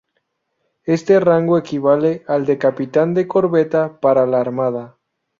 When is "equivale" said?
1.59-2.23